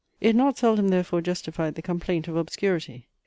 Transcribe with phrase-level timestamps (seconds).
[0.19, 3.05] It not seldom therefore justified the complaint of obscurity.